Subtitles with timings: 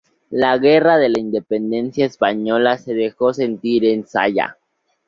[0.31, 4.57] La Guerra de la Independencia española se dejó sentir en Zalla.